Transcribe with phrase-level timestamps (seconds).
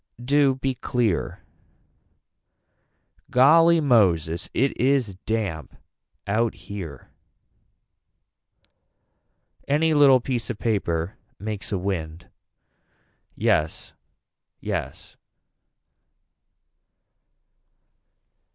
[0.25, 1.43] Do be clear.
[3.29, 5.75] Golly Moses it is damp
[6.25, 7.11] out here.
[9.67, 12.29] Any little piece of paper makes a wind.
[13.35, 13.93] Yes
[14.59, 15.17] yes.